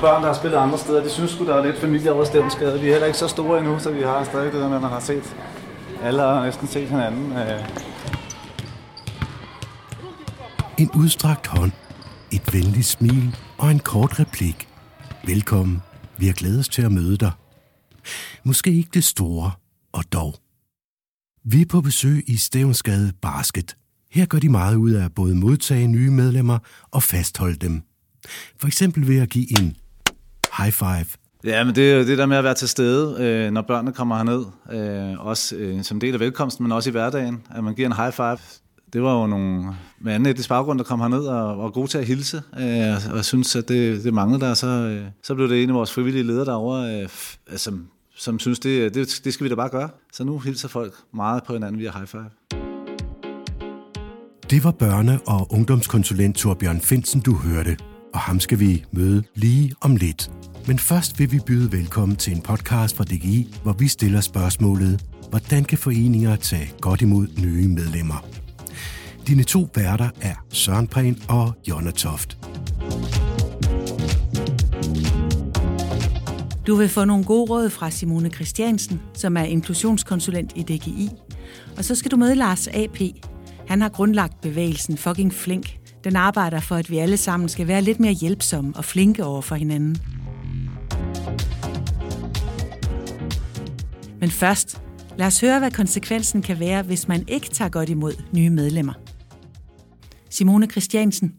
børn, 0.00 0.22
der 0.22 0.28
har 0.28 0.34
spillet 0.34 0.58
andre 0.58 0.78
steder, 0.78 1.02
de 1.02 1.10
synes 1.10 1.30
sgu, 1.30 1.46
der 1.46 1.54
er 1.54 1.64
lidt 1.66 1.78
familie 1.78 2.12
over 2.12 2.24
Stævnsgade. 2.24 2.80
Vi 2.80 2.86
er 2.86 2.92
heller 2.92 3.06
ikke 3.06 3.18
så 3.18 3.28
store 3.28 3.58
endnu, 3.58 3.78
så 3.78 3.90
vi 3.90 4.02
har 4.02 4.24
stadig 4.24 4.52
det 4.52 4.60
der 4.60 4.68
med, 4.68 4.76
at 4.76 4.82
man 4.82 4.90
har 4.90 5.00
set. 5.00 5.36
Alle 6.02 6.22
har 6.22 6.44
næsten 6.44 6.68
set 6.68 6.88
hinanden. 6.88 7.32
Øh. 7.32 7.68
En 10.78 10.90
udstrakt 10.90 11.46
hånd, 11.46 11.72
et 12.32 12.54
venligt 12.54 12.86
smil 12.86 13.36
og 13.58 13.70
en 13.70 13.78
kort 13.78 14.20
replik. 14.20 14.68
Velkommen. 15.24 15.82
Vi 16.18 16.26
har 16.26 16.32
glædet 16.32 16.70
til 16.70 16.82
at 16.82 16.92
møde 16.92 17.16
dig. 17.16 17.32
Måske 18.44 18.70
ikke 18.70 18.90
det 18.94 19.04
store, 19.04 19.50
og 19.92 20.12
dog. 20.12 20.34
Vi 21.44 21.60
er 21.60 21.66
på 21.66 21.80
besøg 21.80 22.24
i 22.26 22.36
Stævnsgade 22.36 23.12
Basket. 23.22 23.76
Her 24.10 24.26
gør 24.26 24.38
de 24.38 24.48
meget 24.48 24.76
ud 24.76 24.90
af 24.90 25.04
at 25.04 25.14
både 25.14 25.34
modtage 25.34 25.86
nye 25.86 26.10
medlemmer 26.10 26.58
og 26.90 27.02
fastholde 27.02 27.56
dem. 27.56 27.82
For 28.60 28.66
eksempel 28.66 29.08
ved 29.08 29.18
at 29.20 29.30
give 29.30 29.60
en 29.60 29.76
high 30.58 30.72
five. 30.72 31.06
Ja, 31.44 31.64
men 31.64 31.74
det 31.74 31.92
er 31.92 32.04
det 32.04 32.18
der 32.18 32.26
med 32.26 32.36
at 32.36 32.44
være 32.44 32.54
til 32.54 32.68
stede, 32.68 33.16
øh, 33.24 33.52
når 33.52 33.62
børnene 33.62 33.92
kommer 33.92 34.16
herned. 34.16 34.44
Øh, 34.72 35.26
også 35.26 35.56
øh, 35.56 35.82
som 35.82 36.00
del 36.00 36.14
af 36.14 36.20
velkomsten, 36.20 36.62
men 36.62 36.72
også 36.72 36.90
i 36.90 36.92
hverdagen. 36.92 37.42
At 37.50 37.64
man 37.64 37.74
giver 37.74 37.88
en 37.88 37.96
high 37.96 38.12
five. 38.12 38.38
Det 38.92 39.02
var 39.02 39.20
jo 39.20 39.26
nogle 39.26 39.74
med 40.00 40.12
anden 40.12 40.26
etnisk 40.30 40.48
baggrund, 40.48 40.78
der 40.78 40.84
kom 40.84 41.00
herned 41.00 41.18
og 41.18 41.58
var 41.58 41.70
gode 41.70 41.88
til 41.88 41.98
at 41.98 42.06
hilse. 42.06 42.42
og 43.10 43.16
jeg 43.16 43.24
synes, 43.24 43.56
at 43.56 43.68
det, 43.68 44.04
det 44.04 44.14
manglede 44.14 44.40
der. 44.40 44.54
Så, 44.54 45.00
så 45.22 45.34
blev 45.34 45.48
det 45.48 45.62
en 45.62 45.68
af 45.68 45.74
vores 45.74 45.92
frivillige 45.92 46.22
ledere 46.22 46.44
derovre, 46.44 47.08
som, 47.56 47.86
som 48.16 48.38
synes, 48.38 48.58
det, 48.58 48.94
det, 48.94 49.20
det 49.24 49.34
skal 49.34 49.44
vi 49.44 49.48
da 49.48 49.54
bare 49.54 49.68
gøre. 49.68 49.88
Så 50.12 50.24
nu 50.24 50.38
hilser 50.38 50.68
folk 50.68 50.94
meget 51.14 51.42
på 51.44 51.52
hinanden 51.52 51.80
via 51.80 51.92
high 51.92 52.06
five. 52.06 52.30
Det 54.50 54.64
var 54.64 54.72
børne- 54.82 55.24
og 55.26 55.52
ungdomskonsulent 55.52 56.36
Torbjørn 56.36 56.80
Finsen, 56.80 57.20
du 57.20 57.34
hørte 57.34 57.76
og 58.16 58.22
ham 58.22 58.40
skal 58.40 58.60
vi 58.60 58.84
møde 58.92 59.22
lige 59.34 59.74
om 59.80 59.96
lidt. 59.96 60.30
Men 60.66 60.78
først 60.78 61.18
vil 61.18 61.32
vi 61.32 61.40
byde 61.46 61.72
velkommen 61.72 62.16
til 62.16 62.32
en 62.32 62.42
podcast 62.42 62.96
fra 62.96 63.04
DGI, 63.04 63.54
hvor 63.62 63.72
vi 63.72 63.88
stiller 63.88 64.20
spørgsmålet, 64.20 65.04
hvordan 65.30 65.64
kan 65.64 65.78
foreninger 65.78 66.36
tage 66.36 66.72
godt 66.80 67.02
imod 67.02 67.26
nye 67.38 67.68
medlemmer? 67.68 68.26
Dine 69.26 69.42
to 69.42 69.68
værter 69.74 70.10
er 70.20 70.34
Søren 70.50 70.86
Prehn 70.86 71.18
og 71.28 71.52
Jonna 71.68 71.90
Toft. 71.90 72.38
Du 76.66 76.74
vil 76.74 76.88
få 76.88 77.04
nogle 77.04 77.24
gode 77.24 77.50
råd 77.50 77.70
fra 77.70 77.90
Simone 77.90 78.30
Christiansen, 78.30 79.00
som 79.14 79.36
er 79.36 79.44
inklusionskonsulent 79.44 80.52
i 80.54 80.62
DGI. 80.62 81.10
Og 81.76 81.84
så 81.84 81.94
skal 81.94 82.10
du 82.10 82.16
møde 82.16 82.34
Lars 82.34 82.68
AP. 82.68 83.00
Han 83.68 83.80
har 83.80 83.88
grundlagt 83.88 84.40
bevægelsen 84.40 84.96
Fucking 84.96 85.34
Flink, 85.34 85.78
den 86.04 86.16
arbejder 86.16 86.60
for, 86.60 86.76
at 86.76 86.90
vi 86.90 86.98
alle 86.98 87.16
sammen 87.16 87.48
skal 87.48 87.68
være 87.68 87.82
lidt 87.82 88.00
mere 88.00 88.12
hjælpsomme 88.12 88.72
og 88.76 88.84
flinke 88.84 89.24
over 89.24 89.40
for 89.42 89.54
hinanden. 89.54 89.96
Men 94.20 94.30
først, 94.30 94.82
lad 95.18 95.26
os 95.26 95.40
høre, 95.40 95.58
hvad 95.58 95.70
konsekvensen 95.70 96.42
kan 96.42 96.60
være, 96.60 96.82
hvis 96.82 97.08
man 97.08 97.24
ikke 97.28 97.48
tager 97.48 97.68
godt 97.68 97.88
imod 97.88 98.12
nye 98.32 98.50
medlemmer. 98.50 98.92
Simone 100.30 100.66
Christiansen. 100.66 101.34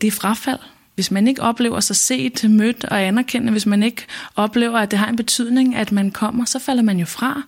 Det 0.00 0.12
frafald. 0.12 0.60
Hvis 0.94 1.10
man 1.10 1.28
ikke 1.28 1.42
oplever 1.42 1.80
sig 1.80 1.96
set, 1.96 2.44
mødt 2.50 2.84
og 2.84 3.02
anerkendt, 3.02 3.50
hvis 3.50 3.66
man 3.66 3.82
ikke 3.82 4.06
oplever, 4.36 4.78
at 4.78 4.90
det 4.90 4.98
har 4.98 5.08
en 5.08 5.16
betydning, 5.16 5.74
at 5.74 5.92
man 5.92 6.10
kommer, 6.10 6.44
så 6.44 6.58
falder 6.58 6.82
man 6.82 6.98
jo 6.98 7.06
fra. 7.06 7.42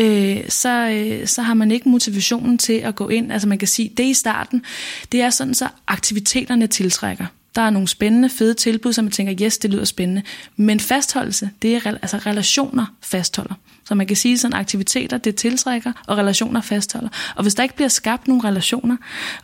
Øh, 0.00 0.48
så, 0.48 0.88
øh, 0.90 1.26
så 1.26 1.42
har 1.42 1.54
man 1.54 1.70
ikke 1.70 1.88
motivationen 1.88 2.58
til 2.58 2.72
at 2.72 2.94
gå 2.94 3.08
ind. 3.08 3.32
Altså 3.32 3.48
man 3.48 3.58
kan 3.58 3.68
sige, 3.68 3.92
det 3.96 4.04
i 4.04 4.14
starten, 4.14 4.64
det 5.12 5.22
er 5.22 5.30
sådan, 5.30 5.54
så 5.54 5.68
aktiviteterne 5.86 6.66
tiltrækker. 6.66 7.26
Der 7.54 7.62
er 7.62 7.70
nogle 7.70 7.88
spændende, 7.88 8.28
fede 8.28 8.54
tilbud, 8.54 8.92
som 8.92 9.04
man 9.04 9.12
tænker, 9.12 9.34
yes, 9.42 9.58
det 9.58 9.70
lyder 9.70 9.84
spændende. 9.84 10.22
Men 10.56 10.80
fastholdelse, 10.80 11.50
det 11.62 11.74
er 11.74 11.86
altså 11.86 12.16
relationer 12.16 12.86
fastholder. 13.02 13.54
Så 13.84 13.94
man 13.94 14.06
kan 14.06 14.16
sige, 14.16 14.38
sådan 14.38 14.56
aktiviteter, 14.56 15.18
det 15.18 15.36
tiltrækker, 15.36 15.92
og 16.06 16.16
relationer 16.16 16.60
fastholder. 16.60 17.08
Og 17.36 17.42
hvis 17.42 17.54
der 17.54 17.62
ikke 17.62 17.74
bliver 17.74 17.88
skabt 17.88 18.28
nogle 18.28 18.44
relationer, 18.44 18.96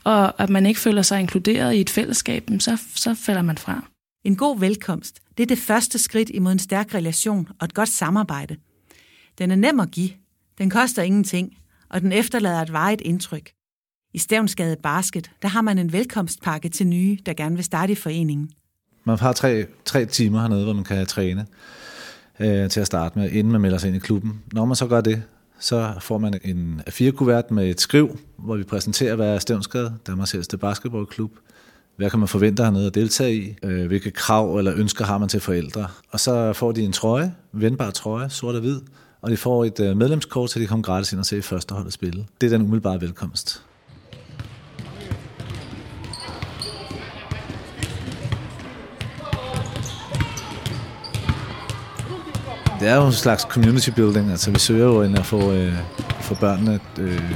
og 0.04 0.40
at 0.42 0.50
man 0.50 0.66
ikke 0.66 0.80
føler 0.80 1.02
sig 1.02 1.20
inkluderet 1.20 1.74
i 1.74 1.80
et 1.80 1.90
fællesskab, 1.90 2.50
så, 2.58 2.76
så 2.94 3.14
falder 3.14 3.42
man 3.42 3.58
fra. 3.58 3.84
En 4.24 4.36
god 4.36 4.60
velkomst, 4.60 5.20
det 5.36 5.42
er 5.42 5.46
det 5.46 5.58
første 5.58 5.98
skridt 5.98 6.30
imod 6.34 6.52
en 6.52 6.58
stærk 6.58 6.94
relation 6.94 7.48
og 7.58 7.64
et 7.64 7.74
godt 7.74 7.88
samarbejde. 7.88 8.56
Den 9.38 9.50
er 9.50 9.56
nem 9.56 9.80
at 9.80 9.90
give, 9.90 10.10
den 10.58 10.70
koster 10.70 11.02
ingenting, 11.02 11.56
og 11.88 12.00
den 12.00 12.12
efterlader 12.12 12.62
et 12.62 12.72
varigt 12.72 13.00
indtryk. 13.00 13.50
I 14.16 14.18
Stævnsgade 14.18 14.76
Basket, 14.82 15.30
der 15.42 15.48
har 15.48 15.60
man 15.60 15.78
en 15.78 15.92
velkomstpakke 15.92 16.68
til 16.68 16.86
nye, 16.86 17.18
der 17.26 17.32
gerne 17.32 17.54
vil 17.54 17.64
starte 17.64 17.92
i 17.92 17.96
foreningen. 17.96 18.50
Man 19.04 19.18
har 19.18 19.32
tre, 19.32 19.66
tre 19.84 20.06
timer 20.06 20.40
hernede, 20.40 20.64
hvor 20.64 20.72
man 20.72 20.84
kan 20.84 21.06
træne 21.06 21.46
øh, 22.40 22.70
til 22.70 22.80
at 22.80 22.86
starte 22.86 23.18
med, 23.18 23.30
inden 23.30 23.52
man 23.52 23.60
melder 23.60 23.78
sig 23.78 23.88
ind 23.88 23.96
i 23.96 23.98
klubben. 23.98 24.42
Når 24.52 24.64
man 24.64 24.76
så 24.76 24.86
gør 24.86 25.00
det, 25.00 25.22
så 25.58 25.92
får 26.00 26.18
man 26.18 26.40
en 26.44 26.82
A4-kuvert 26.88 27.50
med 27.50 27.70
et 27.70 27.80
skriv, 27.80 28.18
hvor 28.36 28.56
vi 28.56 28.64
præsenterer, 28.64 29.16
hvad 29.16 29.34
er 29.34 29.38
Stævnsgade, 29.38 29.94
Danmarks 30.06 30.34
ældste 30.34 30.58
basketballklub, 30.58 31.32
hvad 31.96 32.10
kan 32.10 32.18
man 32.18 32.28
forvente 32.28 32.62
hernede 32.62 32.86
at 32.86 32.94
deltage 32.94 33.34
i, 33.34 33.56
øh, 33.62 33.86
hvilke 33.86 34.10
krav 34.10 34.56
eller 34.56 34.72
ønsker 34.76 35.04
har 35.04 35.18
man 35.18 35.28
til 35.28 35.40
forældre. 35.40 35.86
Og 36.10 36.20
så 36.20 36.52
får 36.52 36.72
de 36.72 36.82
en 36.82 36.92
trøje, 36.92 37.34
vendbar 37.52 37.90
trøje, 37.90 38.30
sort 38.30 38.54
og 38.54 38.60
hvid, 38.60 38.80
og 39.22 39.30
de 39.30 39.36
får 39.36 39.64
et 39.64 39.80
øh, 39.80 39.96
medlemskort, 39.96 40.50
så 40.50 40.58
de 40.58 40.66
kommer 40.66 40.84
gratis 40.84 41.12
ind 41.12 41.20
og 41.20 41.26
se 41.26 41.42
førsteholdet 41.42 41.92
spille. 41.92 42.26
Det 42.40 42.46
er 42.46 42.50
den 42.50 42.62
umiddelbare 42.62 43.00
velkomst. 43.00 43.62
Det 52.86 52.92
er 52.92 52.96
jo 52.96 53.06
en 53.06 53.12
slags 53.12 53.42
community 53.42 53.90
building, 53.90 54.30
altså 54.30 54.50
vi 54.50 54.58
søger 54.58 54.84
jo 54.84 55.02
ind 55.02 55.18
at 55.18 55.26
få, 55.26 55.52
øh, 55.52 55.72
få 56.20 56.34
børnene 56.34 56.80
øh, 56.98 57.32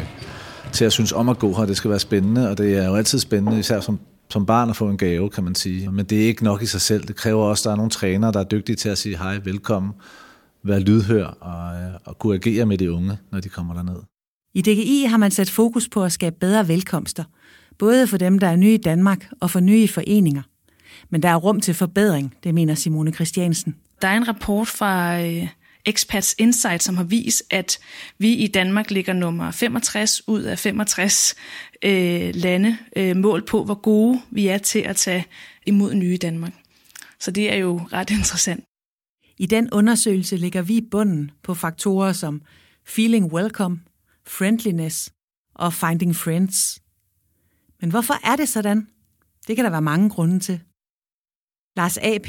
til 0.73 0.85
at 0.85 0.93
synes 0.93 1.13
om 1.13 1.29
at 1.29 1.39
gå 1.39 1.55
her. 1.55 1.67
Det 1.67 1.77
skal 1.77 1.91
være 1.91 1.99
spændende, 1.99 2.51
og 2.51 2.59
det 2.59 2.77
er 2.77 2.87
jo 2.87 2.95
altid 2.95 3.19
spændende, 3.19 3.59
især 3.59 3.81
som, 3.81 4.01
som 4.29 4.47
barn 4.47 4.71
at 4.71 4.77
få 4.77 4.89
en 4.89 4.99
gave, 4.99 5.31
kan 5.31 5.45
man 5.45 5.55
sige. 5.55 5.91
Men 5.91 6.05
det 6.05 6.23
er 6.23 6.27
ikke 6.27 6.45
nok 6.45 6.63
i 6.63 6.67
sig 6.67 6.81
selv. 6.81 7.05
Det 7.05 7.17
kræver 7.17 7.45
også, 7.45 7.63
at 7.63 7.65
der 7.65 7.71
er 7.73 7.77
nogle 7.77 7.91
trænere, 7.91 8.33
der 8.33 8.41
er 8.41 8.45
dygtige 8.45 8.77
til 8.77 8.89
at 8.89 8.99
sige 8.99 9.19
hej, 9.19 9.41
velkommen, 9.45 9.93
være 10.65 10.81
lydhør 10.81 11.27
og, 11.27 11.83
øh, 11.83 11.91
og 12.05 12.19
kunne 12.19 12.35
agere 12.35 12.67
med 12.67 12.79
de 12.79 12.93
unge, 12.93 13.19
når 13.33 13.41
de 13.41 13.49
kommer 13.49 13.75
derned. 13.75 13.97
I 14.55 14.63
DGI 14.63 15.05
har 15.09 15.17
man 15.17 15.31
sat 15.31 15.51
fokus 15.51 15.89
på 15.89 16.05
at 16.05 16.13
skabe 16.13 16.37
bedre 16.41 16.69
velkomster, 16.69 17.25
både 17.79 18.07
for 18.07 18.17
dem, 18.17 18.39
der 18.39 18.47
er 18.47 18.57
nye 18.57 18.75
i 18.75 18.77
Danmark 18.77 19.29
og 19.41 19.51
for 19.51 19.61
nye 19.61 19.83
i 19.83 19.87
foreninger. 19.87 20.43
Men 21.11 21.23
der 21.23 21.29
er 21.29 21.37
rum 21.37 21.61
til 21.61 21.75
forbedring, 21.75 22.35
det 22.45 22.55
mener 22.55 22.75
Simone 22.75 23.13
Christiansen. 23.13 23.75
Der 24.03 24.09
er 24.09 24.17
en 24.17 24.29
rapport 24.29 24.69
fra 24.69 25.21
øh, 25.21 25.49
Expats 25.85 26.35
Insight, 26.39 26.83
som 26.83 26.97
har 26.97 27.05
vist, 27.05 27.43
at 27.51 27.79
vi 28.19 28.33
i 28.33 28.47
Danmark 28.47 28.91
ligger 28.91 29.13
nummer 29.13 29.51
65 29.51 30.29
ud 30.29 30.43
af 30.43 30.59
65 30.59 31.35
øh, 31.83 32.35
lande 32.35 32.79
øh, 32.97 33.17
mål 33.17 33.47
på, 33.47 33.65
hvor 33.65 33.75
gode 33.75 34.23
vi 34.31 34.47
er 34.47 34.59
til 34.59 34.79
at 34.79 34.97
tage 34.97 35.27
imod 35.67 35.95
nye 35.95 36.15
i 36.15 36.17
Danmark. 36.17 36.53
Så 37.19 37.31
det 37.31 37.53
er 37.53 37.57
jo 37.57 37.81
ret 37.93 38.11
interessant. 38.11 38.65
I 39.39 39.47
den 39.47 39.71
undersøgelse 39.73 40.37
ligger 40.37 40.63
vi 40.63 40.77
i 40.77 40.89
bunden 40.91 41.31
på 41.43 41.55
faktorer 41.55 42.13
som 42.13 42.43
feeling 42.87 43.33
welcome, 43.33 43.81
friendliness 44.27 45.13
og 45.55 45.73
finding 45.73 46.17
friends. 46.17 46.83
Men 47.81 47.91
hvorfor 47.91 48.15
er 48.33 48.37
det 48.37 48.49
sådan? 48.49 48.89
Det 49.47 49.57
kan 49.57 49.65
der 49.65 49.71
være 49.71 49.83
mange 49.83 50.11
grunde 50.11 50.41
til. 50.41 50.61
Lars 51.77 51.99
A.P. 51.99 52.29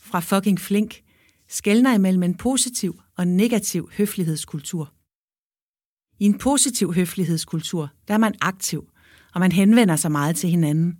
fra 0.00 0.20
Fucking 0.20 0.60
Flink 0.60 1.02
skældner 1.48 1.94
imellem 1.94 2.22
en 2.22 2.34
positiv 2.34 3.00
og 3.16 3.26
negativ 3.26 3.90
høflighedskultur. 3.96 4.92
I 6.20 6.24
en 6.24 6.38
positiv 6.38 6.94
høflighedskultur, 6.94 7.90
der 8.08 8.14
er 8.14 8.18
man 8.18 8.34
aktiv, 8.40 8.88
og 9.34 9.40
man 9.40 9.52
henvender 9.52 9.96
sig 9.96 10.12
meget 10.12 10.36
til 10.36 10.50
hinanden. 10.50 10.98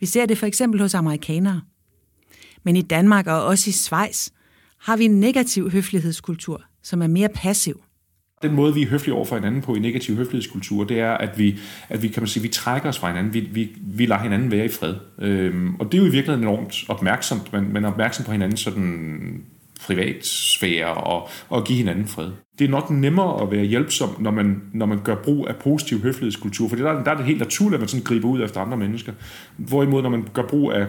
Vi 0.00 0.06
ser 0.06 0.26
det 0.26 0.38
for 0.38 0.46
eksempel 0.46 0.80
hos 0.80 0.94
amerikanere. 0.94 1.60
Men 2.62 2.76
i 2.76 2.82
Danmark 2.82 3.26
og 3.26 3.44
også 3.44 3.70
i 3.70 3.72
Schweiz 3.72 4.28
har 4.80 4.96
vi 4.96 5.04
en 5.04 5.20
negativ 5.20 5.70
høflighedskultur, 5.70 6.62
som 6.82 7.02
er 7.02 7.06
mere 7.06 7.28
passiv. 7.28 7.82
Den 8.42 8.54
måde, 8.54 8.74
vi 8.74 8.82
er 8.82 8.86
høflige 8.86 9.14
over 9.14 9.24
for 9.24 9.34
hinanden 9.36 9.62
på 9.62 9.74
i 9.74 9.78
negativ 9.78 10.16
høflighedskultur, 10.16 10.84
det 10.84 11.00
er, 11.00 11.12
at 11.12 11.38
vi, 11.38 11.58
at 11.88 12.02
vi 12.02 12.08
kan 12.08 12.22
man 12.22 12.28
sige, 12.28 12.42
vi 12.42 12.48
trækker 12.48 12.88
os 12.88 12.98
fra 12.98 13.08
hinanden. 13.08 13.34
Vi, 13.34 13.40
vi, 13.40 13.76
vi 13.80 14.06
lader 14.06 14.22
hinanden 14.22 14.50
være 14.50 14.64
i 14.64 14.68
fred. 14.68 14.94
Øhm, 15.18 15.74
og 15.74 15.92
det 15.92 15.98
er 15.98 16.02
jo 16.02 16.08
i 16.08 16.12
virkeligheden 16.12 16.48
enormt 16.48 16.84
opmærksomt. 16.88 17.52
Man, 17.52 17.72
man 17.72 17.84
er 17.84 17.88
opmærksom 17.88 18.24
på 18.24 18.32
hinanden 18.32 18.56
sådan 18.56 19.44
privatsfære 19.86 20.94
og, 20.94 21.28
og 21.48 21.64
give 21.64 21.78
hinanden 21.78 22.06
fred. 22.06 22.30
Det 22.58 22.64
er 22.64 22.68
nok 22.68 22.90
nemmere 22.90 23.42
at 23.42 23.50
være 23.50 23.64
hjælpsom, 23.64 24.08
når 24.18 24.30
man, 24.30 24.62
når 24.72 24.86
man 24.86 25.00
gør 25.04 25.14
brug 25.14 25.48
af 25.48 25.56
positiv 25.56 26.02
høflighedskultur, 26.02 26.68
for 26.68 26.76
der, 26.76 27.04
der 27.04 27.10
er 27.10 27.16
det 27.16 27.24
helt 27.24 27.38
naturligt, 27.38 27.74
at 27.74 27.80
man 27.80 27.88
sådan 27.88 28.04
griber 28.04 28.28
ud 28.28 28.42
efter 28.42 28.60
andre 28.60 28.76
mennesker. 28.76 29.12
Hvorimod, 29.56 30.02
når 30.02 30.10
man 30.10 30.28
gør 30.34 30.46
brug 30.46 30.72
af 30.72 30.86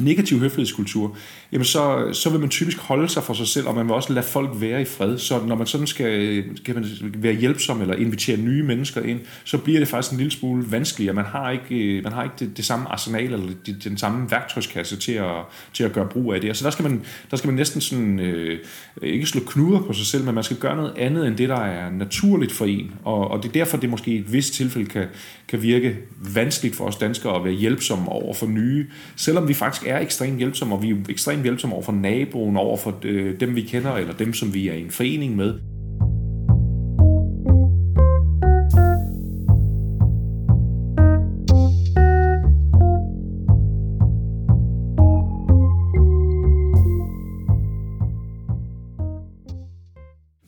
negativ 0.00 0.38
høflighedskultur, 0.38 1.16
jamen 1.52 1.64
så, 1.64 2.12
så 2.12 2.30
vil 2.30 2.40
man 2.40 2.48
typisk 2.48 2.78
holde 2.78 3.08
sig 3.08 3.22
for 3.22 3.34
sig 3.34 3.48
selv, 3.48 3.68
og 3.68 3.74
man 3.74 3.86
vil 3.86 3.94
også 3.94 4.12
lade 4.12 4.26
folk 4.26 4.50
være 4.54 4.82
i 4.82 4.84
fred. 4.84 5.18
Så 5.18 5.40
når 5.46 5.56
man 5.56 5.66
sådan 5.66 5.86
skal, 5.86 6.44
skal 6.56 6.74
man 6.74 6.86
være 7.14 7.34
hjælpsom 7.34 7.80
eller 7.80 7.94
invitere 7.94 8.36
nye 8.36 8.62
mennesker 8.62 9.02
ind, 9.02 9.20
så 9.44 9.58
bliver 9.58 9.78
det 9.78 9.88
faktisk 9.88 10.12
en 10.12 10.18
lille 10.18 10.30
smule 10.30 10.64
vanskeligere. 10.70 11.14
Man 11.14 11.24
har 11.24 11.50
ikke, 11.50 12.00
man 12.02 12.12
har 12.12 12.24
ikke 12.24 12.36
det, 12.38 12.56
det 12.56 12.64
samme 12.64 12.88
arsenal 12.88 13.32
eller 13.32 13.46
det, 13.66 13.84
den 13.84 13.98
samme 13.98 14.30
værktøjskasse 14.30 14.96
til 14.96 15.12
at, 15.12 15.34
til 15.72 15.84
at 15.84 15.92
gøre 15.92 16.06
brug 16.06 16.34
af 16.34 16.40
det. 16.40 16.56
Så 16.56 16.64
der 16.64 16.70
skal 16.70 16.82
man, 16.82 17.02
der 17.30 17.36
skal 17.36 17.48
man 17.48 17.56
næsten 17.56 17.80
sådan, 17.80 18.20
øh, 18.20 18.58
ikke 19.02 19.26
slå 19.26 19.40
knuder 19.46 19.80
på 19.80 19.92
sig 19.92 20.06
selv, 20.06 20.24
men 20.24 20.34
man 20.34 20.44
skal 20.44 20.56
gøre 20.56 20.76
noget 20.76 20.94
andet 20.96 21.26
end 21.26 21.36
det, 21.36 21.48
der 21.48 21.60
er 21.60 21.90
naturligt 21.90 22.52
for 22.52 22.64
en. 22.64 22.94
Og, 23.04 23.30
og 23.30 23.42
det 23.42 23.48
er 23.48 23.52
derfor, 23.52 23.76
det 23.76 23.90
måske 23.90 24.10
i 24.10 24.18
et 24.18 24.32
vist 24.32 24.54
tilfælde 24.54 24.86
kan, 24.86 25.06
kan 25.48 25.62
virke 25.62 25.96
vanskeligt 26.34 26.76
for 26.76 26.84
os 26.84 26.96
danskere 26.96 27.36
at 27.36 27.44
være 27.44 27.52
hjælpsomme 27.52 28.08
over 28.08 28.34
for 28.34 28.46
nye, 28.46 28.86
selvom 29.16 29.48
vi 29.48 29.54
faktisk 29.54 29.86
er 29.86 29.98
ekstremt 29.98 30.38
hjælpsomme, 30.38 30.74
og 30.74 30.82
vi 30.82 30.90
er 30.90 30.96
ekstremt 31.08 31.42
hjælpsomme 31.42 31.74
over 31.74 31.84
for 31.84 31.92
naboen, 31.92 32.56
over 32.56 32.76
for 32.76 32.94
øh, 33.02 33.40
dem, 33.40 33.56
vi 33.56 33.62
kender, 33.62 33.92
eller 33.92 34.14
dem, 34.14 34.32
som 34.32 34.54
vi 34.54 34.68
er 34.68 34.74
i 34.74 34.80
en 34.80 34.90
forening 34.90 35.36
med. 35.36 35.54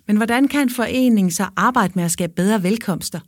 Men 0.06 0.16
hvordan 0.16 0.48
kan 0.48 0.60
en 0.60 0.70
forening 0.70 1.32
så 1.32 1.44
arbejde 1.56 1.92
med 1.96 2.04
at 2.04 2.10
skabe 2.10 2.32
bedre 2.36 2.62
velkomster? 2.62 3.20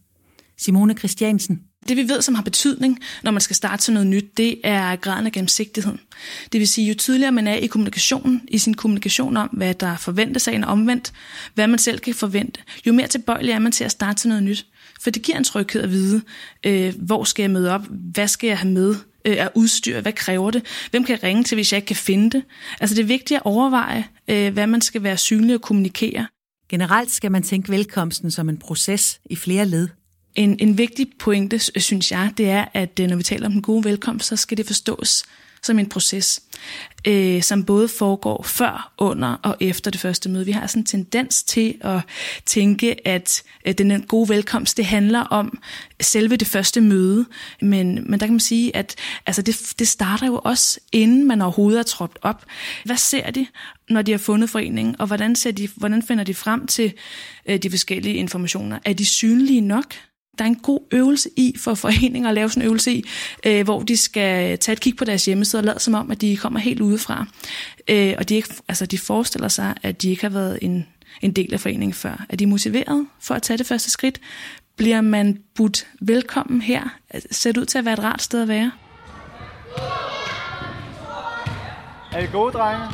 Simone 0.58 0.94
Christiansen. 0.94 1.60
Det 1.88 1.96
vi 1.96 2.08
ved, 2.08 2.22
som 2.22 2.34
har 2.34 2.42
betydning, 2.42 2.98
når 3.22 3.30
man 3.30 3.40
skal 3.40 3.56
starte 3.56 3.82
til 3.82 3.94
noget 3.94 4.06
nyt, 4.06 4.36
det 4.36 4.60
er 4.64 4.96
graden 4.96 5.26
af 5.26 5.32
gennemsigtighed. 5.32 5.94
Det 6.52 6.60
vil 6.60 6.68
sige, 6.68 6.88
jo 6.88 6.94
tydeligere 6.94 7.32
man 7.32 7.46
er 7.46 7.54
i 7.54 7.66
kommunikationen, 7.66 8.42
i 8.48 8.58
sin 8.58 8.74
kommunikation 8.74 9.36
om, 9.36 9.48
hvad 9.48 9.74
der 9.74 9.96
forventes 9.96 10.48
af 10.48 10.52
en 10.52 10.64
omvendt, 10.64 11.12
hvad 11.54 11.66
man 11.66 11.78
selv 11.78 11.98
kan 11.98 12.14
forvente, 12.14 12.60
jo 12.86 12.92
mere 12.92 13.06
tilbøjelig 13.06 13.52
er 13.52 13.58
man 13.58 13.72
til 13.72 13.84
at 13.84 13.90
starte 13.90 14.20
til 14.20 14.28
noget 14.28 14.42
nyt. 14.42 14.66
For 15.00 15.10
det 15.10 15.22
giver 15.22 15.38
en 15.38 15.44
tryghed 15.44 15.82
at 15.82 15.90
vide, 15.90 16.22
øh, 16.66 16.94
hvor 16.98 17.24
skal 17.24 17.42
jeg 17.42 17.50
møde 17.50 17.70
op, 17.70 17.82
hvad 17.90 18.28
skal 18.28 18.48
jeg 18.48 18.58
have 18.58 18.72
med 18.72 18.94
øh, 19.24 19.36
af 19.38 19.50
udstyr, 19.54 20.00
hvad 20.00 20.12
kræver 20.12 20.50
det, 20.50 20.62
hvem 20.90 21.04
kan 21.04 21.12
jeg 21.12 21.22
ringe 21.22 21.44
til, 21.44 21.54
hvis 21.54 21.72
jeg 21.72 21.78
ikke 21.78 21.86
kan 21.86 21.96
finde 21.96 22.30
det. 22.30 22.44
Altså 22.80 22.96
det 22.96 23.02
er 23.02 23.06
vigtigt 23.06 23.36
at 23.36 23.42
overveje, 23.44 24.04
øh, 24.28 24.52
hvad 24.52 24.66
man 24.66 24.80
skal 24.80 25.02
være 25.02 25.16
synlig 25.16 25.54
og 25.54 25.62
kommunikere. 25.62 26.26
Generelt 26.68 27.10
skal 27.10 27.32
man 27.32 27.42
tænke 27.42 27.70
velkomsten 27.70 28.30
som 28.30 28.48
en 28.48 28.56
proces 28.56 29.20
i 29.30 29.36
flere 29.36 29.66
led. 29.66 29.88
En, 30.38 30.56
en 30.58 30.78
vigtig 30.78 31.06
pointe, 31.18 31.58
synes 31.58 32.10
jeg, 32.10 32.32
det 32.36 32.50
er, 32.50 32.64
at 32.74 33.00
øh, 33.00 33.06
når 33.06 33.16
vi 33.16 33.22
taler 33.22 33.46
om 33.46 33.52
den 33.52 33.62
gode 33.62 33.84
velkomst, 33.84 34.26
så 34.26 34.36
skal 34.36 34.56
det 34.56 34.66
forstås 34.66 35.24
som 35.62 35.78
en 35.78 35.88
proces, 35.88 36.40
øh, 37.06 37.42
som 37.42 37.64
både 37.64 37.88
foregår 37.88 38.42
før, 38.42 38.92
under 38.98 39.28
og 39.42 39.56
efter 39.60 39.90
det 39.90 40.00
første 40.00 40.28
møde. 40.28 40.44
Vi 40.44 40.52
har 40.52 40.66
sådan 40.66 40.82
en 40.82 40.86
tendens 40.86 41.42
til 41.42 41.74
at 41.80 42.00
tænke, 42.46 43.08
at 43.08 43.42
øh, 43.66 43.74
den 43.78 44.02
gode 44.02 44.28
velkomst, 44.28 44.76
det 44.76 44.84
handler 44.84 45.20
om 45.20 45.58
selve 46.00 46.36
det 46.36 46.48
første 46.48 46.80
møde, 46.80 47.26
men, 47.62 48.10
men 48.10 48.20
der 48.20 48.26
kan 48.26 48.32
man 48.32 48.40
sige, 48.40 48.76
at 48.76 48.94
altså 49.26 49.42
det, 49.42 49.72
det 49.78 49.88
starter 49.88 50.26
jo 50.26 50.40
også, 50.44 50.80
inden 50.92 51.28
man 51.28 51.42
overhovedet 51.42 51.78
er 51.78 51.82
trådt 51.82 52.18
op. 52.22 52.44
Hvad 52.84 52.96
ser 52.96 53.30
de, 53.30 53.46
når 53.90 54.02
de 54.02 54.10
har 54.10 54.18
fundet 54.18 54.50
foreningen, 54.50 54.96
og 54.98 55.06
hvordan, 55.06 55.36
ser 55.36 55.50
de, 55.50 55.68
hvordan 55.76 56.02
finder 56.02 56.24
de 56.24 56.34
frem 56.34 56.66
til 56.66 56.92
øh, 57.46 57.58
de 57.58 57.70
forskellige 57.70 58.14
informationer? 58.14 58.78
Er 58.84 58.92
de 58.92 59.06
synlige 59.06 59.60
nok? 59.60 59.94
Der 60.38 60.44
er 60.44 60.48
en 60.48 60.56
god 60.56 60.80
øvelse 60.90 61.30
i 61.36 61.54
for 61.58 61.74
foreninger 61.74 62.28
at 62.28 62.34
lave 62.34 62.50
sådan 62.50 62.62
en 62.62 62.66
øvelse 62.66 62.92
i, 62.92 63.04
øh, 63.46 63.64
hvor 63.64 63.82
de 63.82 63.96
skal 63.96 64.58
tage 64.58 64.72
et 64.72 64.80
kig 64.80 64.96
på 64.96 65.04
deres 65.04 65.24
hjemmeside 65.24 65.60
og 65.60 65.64
lade 65.64 65.80
som 65.80 65.94
om, 65.94 66.10
at 66.10 66.20
de 66.20 66.36
kommer 66.36 66.60
helt 66.60 66.80
udefra. 66.80 67.26
Øh, 67.88 68.14
og 68.18 68.28
de, 68.28 68.34
ikke, 68.34 68.54
altså, 68.68 68.86
de 68.86 68.98
forestiller 68.98 69.48
sig, 69.48 69.74
at 69.82 70.02
de 70.02 70.10
ikke 70.10 70.22
har 70.22 70.30
været 70.30 70.58
en, 70.62 70.86
en 71.22 71.32
del 71.32 71.54
af 71.54 71.60
foreningen 71.60 71.94
før. 71.94 72.24
Er 72.28 72.36
de 72.36 72.46
motiveret 72.46 73.06
for 73.20 73.34
at 73.34 73.42
tage 73.42 73.58
det 73.58 73.66
første 73.66 73.90
skridt? 73.90 74.20
Bliver 74.76 75.00
man 75.00 75.38
budt 75.54 75.86
velkommen 76.00 76.62
her? 76.62 76.98
Det 77.12 77.56
ud 77.56 77.64
til 77.64 77.78
at 77.78 77.84
være 77.84 77.94
et 77.94 78.04
rart 78.04 78.22
sted 78.22 78.42
at 78.42 78.48
være? 78.48 78.72
Er 82.12 82.18
I 82.18 82.26
gode, 82.32 82.52
drenge? 82.52 82.84
Ja, 82.84 82.88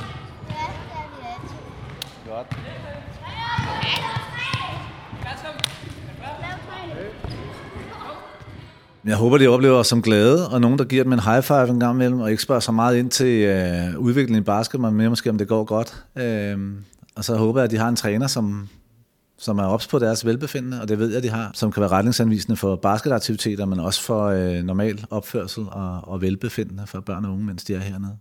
det 0.48 0.92
er 0.92 2.24
vi 2.24 2.30
Godt. 2.30 2.73
Jeg 9.06 9.16
håber, 9.16 9.38
de 9.38 9.46
oplever 9.46 9.76
os 9.76 9.86
som 9.86 10.02
glade, 10.02 10.50
og 10.50 10.60
nogen, 10.60 10.78
der 10.78 10.84
giver 10.84 11.02
dem 11.02 11.12
en 11.12 11.20
high 11.20 11.42
five 11.42 11.68
en 11.68 11.80
gang 11.80 11.96
imellem, 11.96 12.20
og 12.20 12.30
ikke 12.30 12.42
spørger 12.42 12.60
så 12.60 12.72
meget 12.72 12.98
ind 12.98 13.10
til 13.10 13.42
øh, 13.42 13.98
udviklingen 13.98 14.42
i 14.42 14.44
basket, 14.44 14.80
men 14.80 14.94
mere 14.94 15.08
måske, 15.08 15.30
om 15.30 15.38
det 15.38 15.48
går 15.48 15.64
godt. 15.64 16.04
Øh, 16.16 16.58
og 17.16 17.24
så 17.24 17.36
håber 17.36 17.60
jeg, 17.60 17.64
at 17.64 17.70
de 17.70 17.76
har 17.76 17.88
en 17.88 17.96
træner, 17.96 18.26
som, 18.26 18.68
som 19.38 19.58
er 19.58 19.64
ops 19.64 19.86
på 19.86 19.98
deres 19.98 20.26
velbefindende, 20.26 20.80
og 20.80 20.88
det 20.88 20.98
ved 20.98 21.12
jeg, 21.12 21.22
de 21.22 21.28
har, 21.28 21.50
som 21.54 21.72
kan 21.72 21.80
være 21.80 21.90
retningsanvisende 21.90 22.56
for 22.56 22.76
basketaktiviteter, 22.76 23.64
men 23.64 23.80
også 23.80 24.02
for 24.02 24.24
øh, 24.24 24.62
normal 24.62 25.04
opførsel 25.10 25.64
og, 25.70 26.00
og 26.08 26.22
velbefindende 26.22 26.86
for 26.86 27.00
børn 27.00 27.24
og 27.24 27.32
unge, 27.32 27.44
mens 27.44 27.64
de 27.64 27.74
er 27.74 27.80
hernede. 27.80 28.16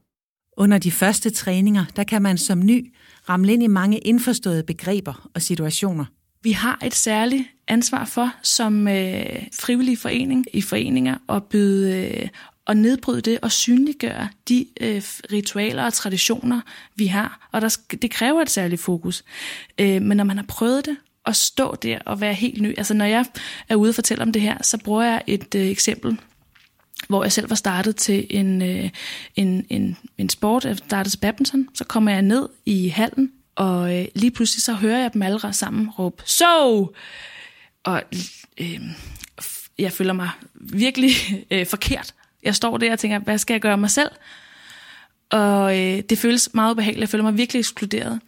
Under 0.57 0.77
de 0.77 0.91
første 0.91 1.29
træninger, 1.29 1.85
der 1.95 2.03
kan 2.03 2.21
man 2.21 2.37
som 2.37 2.59
ny 2.59 2.93
ramle 3.29 3.53
ind 3.53 3.63
i 3.63 3.67
mange 3.67 3.97
indforståede 3.97 4.63
begreber 4.63 5.29
og 5.35 5.41
situationer– 5.41 6.05
vi 6.43 6.51
har 6.51 6.79
et 6.85 6.95
særligt 6.95 7.43
ansvar 7.67 8.05
for 8.05 8.31
som 8.41 8.87
øh, 8.87 9.25
frivillig 9.59 9.97
forening 9.97 10.45
i 10.53 10.61
foreninger 10.61 11.17
at 11.29 11.43
byde 11.43 11.97
øh, 11.97 12.27
og 12.65 12.77
nedbryde 12.77 13.21
det 13.21 13.39
og 13.41 13.51
synliggøre 13.51 14.29
de 14.49 14.65
øh, 14.81 15.01
ritualer 15.31 15.83
og 15.83 15.93
traditioner, 15.93 16.61
vi 16.95 17.07
har. 17.07 17.47
Og 17.51 17.61
der, 17.61 17.77
det 18.01 18.11
kræver 18.11 18.41
et 18.41 18.49
særligt 18.49 18.81
fokus. 18.81 19.23
Øh, 19.77 20.01
men 20.01 20.17
når 20.17 20.23
man 20.23 20.37
har 20.37 20.45
prøvet 20.47 20.85
det, 20.85 20.97
at 21.25 21.35
stå 21.35 21.75
der 21.75 21.99
og 22.05 22.21
være 22.21 22.33
helt 22.33 22.61
ny. 22.61 22.73
Altså 22.77 22.93
når 22.93 23.05
jeg 23.05 23.25
er 23.69 23.75
ude 23.75 23.89
og 23.89 23.95
fortælle 23.95 24.21
om 24.21 24.31
det 24.31 24.41
her, 24.41 24.57
så 24.61 24.77
bruger 24.77 25.03
jeg 25.03 25.23
et 25.27 25.55
øh, 25.55 25.67
eksempel, 25.67 26.19
hvor 27.07 27.23
jeg 27.23 27.31
selv 27.31 27.49
var 27.49 27.55
startet 27.55 27.95
til 27.95 28.27
en, 28.29 28.61
øh, 28.61 28.89
en, 29.35 29.65
en, 29.69 29.97
en 30.17 30.29
sport. 30.29 30.65
Jeg 30.65 30.77
startede 30.77 31.13
til 31.13 31.19
badminton. 31.19 31.69
Så 31.73 31.83
kommer 31.83 32.11
jeg 32.11 32.21
ned 32.21 32.49
i 32.65 32.87
hallen 32.87 33.31
og 33.55 33.99
øh, 33.99 34.05
lige 34.15 34.31
pludselig 34.31 34.63
så 34.63 34.73
hører 34.73 34.99
jeg 34.99 35.13
dem 35.13 35.21
alle 35.21 35.53
sammen 35.53 35.89
råbe, 35.89 36.23
så! 36.25 36.87
Og 37.83 38.03
øh, 38.57 38.81
jeg 39.79 39.91
føler 39.91 40.13
mig 40.13 40.29
virkelig 40.53 41.11
øh, 41.51 41.65
forkert. 41.65 42.13
Jeg 42.43 42.55
står 42.55 42.77
der 42.77 42.91
og 42.91 42.99
tænker, 42.99 43.19
hvad 43.19 43.37
skal 43.37 43.53
jeg 43.53 43.61
gøre 43.61 43.77
mig 43.77 43.89
selv? 43.89 44.09
Og 45.29 45.79
øh, 45.79 46.03
det 46.09 46.17
føles 46.17 46.49
meget 46.53 46.71
ubehageligt. 46.71 47.01
Jeg 47.01 47.09
føler 47.09 47.23
mig 47.23 47.37
virkelig 47.37 47.59
ekskluderet. 47.59 48.19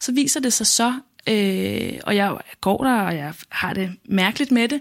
Så 0.00 0.12
viser 0.12 0.40
det 0.40 0.52
sig 0.52 0.66
så, 0.66 0.94
Øh, 1.28 1.92
og 2.02 2.16
jeg 2.16 2.36
går 2.60 2.84
der, 2.84 3.00
og 3.00 3.16
jeg 3.16 3.32
har 3.48 3.72
det 3.72 3.92
mærkeligt 4.08 4.50
med 4.50 4.68
det. 4.68 4.80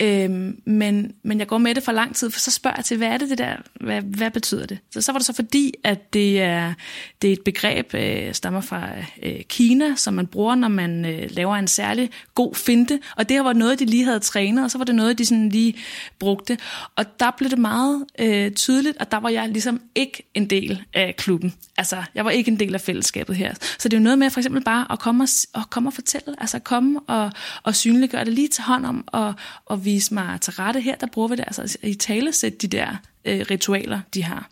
Øh, 0.00 0.30
men, 0.64 1.12
men 1.22 1.38
jeg 1.38 1.46
går 1.46 1.58
med 1.58 1.74
det 1.74 1.82
for 1.82 1.92
lang 1.92 2.16
tid, 2.16 2.30
for 2.30 2.40
så 2.40 2.50
spørger 2.50 2.76
jeg 2.76 2.84
til, 2.84 2.96
hvad 2.96 3.08
er 3.08 3.16
det 3.16 3.30
det 3.30 3.38
der? 3.38 3.56
Hvad, 3.80 4.02
hvad 4.02 4.30
betyder 4.30 4.66
det? 4.66 4.78
Så, 4.90 5.00
så 5.00 5.12
var 5.12 5.18
det 5.18 5.26
så 5.26 5.32
fordi, 5.32 5.74
at 5.84 6.12
det 6.12 6.42
er, 6.42 6.74
det 7.22 7.28
er 7.28 7.32
et 7.32 7.42
begreb, 7.44 7.94
øh, 7.94 8.34
stammer 8.34 8.60
fra 8.60 8.88
øh, 9.22 9.40
Kina, 9.48 9.94
som 9.96 10.14
man 10.14 10.26
bruger, 10.26 10.54
når 10.54 10.68
man 10.68 11.04
øh, 11.04 11.28
laver 11.30 11.56
en 11.56 11.68
særlig 11.68 12.10
god 12.34 12.54
finte. 12.54 13.00
Og 13.16 13.28
det 13.28 13.44
var 13.44 13.52
noget, 13.52 13.78
de 13.78 13.84
lige 13.84 14.04
havde 14.04 14.20
trænet, 14.20 14.64
og 14.64 14.70
så 14.70 14.78
var 14.78 14.84
det 14.84 14.94
noget, 14.94 15.18
de 15.18 15.26
sådan 15.26 15.48
lige 15.48 15.74
brugte. 16.18 16.58
Og 16.96 17.04
der 17.20 17.30
blev 17.38 17.50
det 17.50 17.58
meget 17.58 18.04
øh, 18.18 18.50
tydeligt, 18.50 18.96
at 19.00 19.12
der 19.12 19.20
var 19.20 19.28
jeg 19.28 19.48
ligesom 19.48 19.80
ikke 19.94 20.22
en 20.34 20.50
del 20.50 20.84
af 20.94 21.14
klubben. 21.18 21.54
Altså, 21.76 22.02
jeg 22.14 22.24
var 22.24 22.30
ikke 22.30 22.50
en 22.50 22.60
del 22.60 22.74
af 22.74 22.80
fællesskabet 22.80 23.36
her. 23.36 23.54
Så 23.78 23.88
det 23.88 23.96
er 23.96 24.00
jo 24.00 24.04
noget 24.04 24.18
med 24.18 24.30
for 24.30 24.40
eksempel 24.40 24.64
bare 24.64 24.86
at 24.92 24.98
komme 24.98 25.24
og, 25.24 25.28
og 25.54 25.70
komme 25.70 25.77
og 25.86 25.92
fortælle, 25.92 26.40
altså 26.40 26.58
komme 26.58 27.00
og, 27.00 27.32
og 27.62 27.74
synliggøre 27.74 28.24
det 28.24 28.32
lige 28.32 28.48
til 28.48 28.64
hånd 28.64 28.86
om 28.86 29.04
og, 29.06 29.34
og 29.66 29.84
vise 29.84 30.14
mig 30.14 30.40
til 30.40 30.52
rette 30.52 30.80
her, 30.80 30.96
der 30.96 31.06
bruger 31.06 31.28
vi 31.28 31.36
det, 31.36 31.44
altså 31.46 31.78
i 31.82 31.94
tale 31.94 32.32
sætte 32.32 32.58
de 32.58 32.66
der 32.66 32.96
øh, 33.24 33.46
ritualer, 33.50 34.00
de 34.14 34.24
har. 34.24 34.50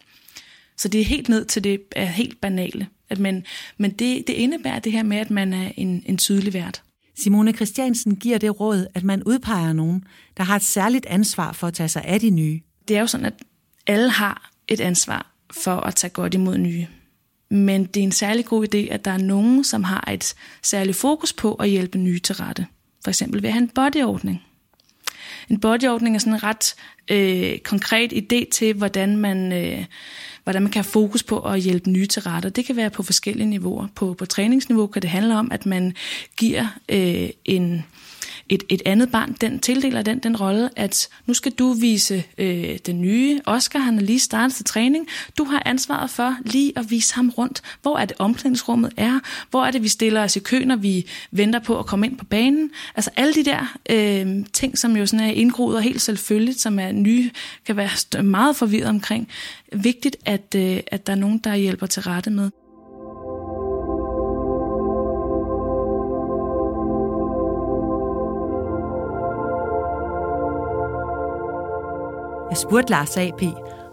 Så 0.77 0.89
det 0.89 1.01
er 1.01 1.05
helt 1.05 1.29
ned 1.29 1.45
til 1.45 1.65
det 1.65 1.81
er 1.97 2.05
helt 2.05 2.41
banale. 2.41 2.87
At 3.11 3.19
man, 3.19 3.45
men 3.79 3.91
det, 3.91 4.27
det 4.27 4.33
indebærer 4.33 4.79
det 4.79 4.93
her 4.93 5.03
med, 5.03 5.17
at 5.17 5.31
man 5.31 5.53
er 5.53 5.73
en, 5.77 6.03
en 6.07 6.19
tydelig 6.19 6.55
vært. 6.55 6.83
Simone 7.19 7.53
Christiansen 7.53 8.17
giver 8.17 8.39
det 8.39 8.61
råd, 8.61 8.87
at 8.95 9.05
man 9.05 9.23
udpeger 9.23 9.73
nogen, 9.73 10.05
der 10.37 10.43
har 10.43 10.57
et 10.57 10.63
særligt 10.63 11.07
ansvar 11.07 11.53
for 11.53 11.67
at 11.67 11.75
tage 11.75 11.89
sig 11.89 12.05
af 12.05 12.21
de 12.21 12.31
nye. 12.31 12.61
Det 12.89 12.97
er 12.97 13.01
jo 13.01 13.07
sådan, 13.07 13.27
at 13.27 13.35
alle 13.87 14.11
har 14.11 14.51
et 14.69 14.81
ansvar 14.81 15.33
for 15.51 15.77
at 15.77 15.95
tage 15.95 16.11
godt 16.11 16.35
imod 16.35 16.59
nye. 16.59 16.87
Men 17.49 17.85
det 17.85 18.01
er 18.01 18.05
en 18.05 18.13
særlig 18.13 18.45
god 18.45 18.67
idé, 18.75 18.93
at 18.93 19.05
der 19.05 19.11
er 19.11 19.19
nogen, 19.19 19.65
som 19.65 19.85
har 19.85 20.11
et 20.13 20.35
særligt 20.63 20.97
fokus 20.97 21.33
på 21.33 21.55
at 21.55 21.69
hjælpe 21.69 21.99
nye 21.99 22.19
til 22.19 22.35
rette. 22.35 22.67
For 23.05 23.11
eksempel 23.11 23.43
ved 23.43 23.49
at 23.49 23.53
have 23.53 23.63
en 23.63 23.69
bodyordning. 23.69 24.43
En 25.49 25.61
bodyordning 25.61 26.17
er 26.17 26.21
sådan 26.21 26.33
en 26.33 26.43
ret 26.43 26.75
øh, 27.11 27.59
konkret 27.59 28.13
idé 28.13 28.51
til, 28.53 28.75
hvordan 28.75 29.17
man, 29.17 29.53
øh, 29.53 29.85
hvordan 30.45 30.63
man 30.63 30.73
kan 30.73 30.83
have 30.83 30.91
fokus 30.91 31.23
på 31.23 31.39
at 31.41 31.61
hjælpe 31.61 31.91
nye 31.91 32.07
til 32.07 32.23
rette. 32.23 32.51
Det 32.51 32.65
kan 32.65 32.77
være 32.77 32.91
på 32.91 33.03
forskellige 33.03 33.47
niveauer. 33.47 33.87
På, 33.95 34.15
på 34.15 34.27
træningsniveau 34.27 34.87
kan 34.87 35.03
det 35.03 35.11
handle 35.11 35.39
om, 35.39 35.53
at 35.53 35.67
man 35.67 35.95
giver 36.37 36.67
øh, 36.89 37.29
en 37.45 37.85
et, 38.49 38.63
et 38.69 38.83
andet 38.87 39.11
barn, 39.11 39.37
den 39.41 39.59
tildeler 39.59 40.03
den 40.03 40.19
den 40.19 40.37
rolle, 40.37 40.71
at 40.77 41.09
nu 41.27 41.35
skal 41.35 41.53
du 41.53 41.73
vise 41.73 42.25
øh, 42.39 42.79
den 42.87 43.01
nye 43.01 43.41
Oscar, 43.47 43.79
han 43.79 43.99
er 43.99 44.03
lige 44.03 44.19
startet 44.19 44.57
til 44.57 44.65
træning. 44.65 45.09
Du 45.39 45.45
har 45.45 45.63
ansvaret 45.65 46.11
for 46.11 46.37
lige 46.45 46.73
at 46.77 46.91
vise 46.91 47.15
ham 47.15 47.29
rundt. 47.29 47.63
Hvor 47.83 47.99
er 47.99 48.05
det 48.05 48.17
omklædningsrummet 48.19 48.93
er? 48.97 49.21
Hvor 49.51 49.65
er 49.65 49.71
det, 49.71 49.83
vi 49.83 49.89
stiller 49.89 50.25
os 50.25 50.37
i 50.37 50.41
kø, 50.41 50.65
når 50.65 50.77
vi 50.77 51.07
venter 51.31 51.59
på 51.59 51.79
at 51.79 51.87
komme 51.87 52.07
ind 52.07 52.17
på 52.17 52.25
banen? 52.25 52.71
Altså 52.95 53.11
alle 53.17 53.35
de 53.35 53.45
der 53.45 53.77
øh, 53.91 54.45
ting, 54.53 54.79
som 54.79 54.97
jo 54.97 55.07
sådan 55.07 55.27
er 55.27 55.33
indgroet 55.33 55.77
og 55.77 55.83
helt 55.83 56.03
selvfølgeligt, 56.03 56.61
som 56.61 56.79
er 56.79 56.93
nye, 56.93 57.31
kan 57.67 57.77
være 57.77 58.23
meget 58.23 58.57
forvirret 58.57 58.89
omkring. 58.89 59.29
Vigtigt, 59.73 60.17
at, 60.25 60.55
øh, 60.57 60.81
at 60.87 61.07
der 61.07 61.13
er 61.13 61.17
nogen, 61.17 61.39
der 61.39 61.55
hjælper 61.55 61.87
til 61.87 62.03
rette 62.03 62.31
med. 62.31 62.51
Jeg 72.57 72.61
spurgte 72.61 72.91
Lars 72.91 73.17
A.P., 73.17 73.43